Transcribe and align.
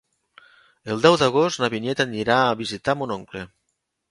El 0.93 1.03
deu 1.03 1.17
d'agost 1.23 1.61
na 1.65 1.69
Vinyet 1.75 2.01
anirà 2.07 2.39
a 2.47 2.57
visitar 2.63 2.97
mon 3.03 3.15
oncle. 3.19 3.47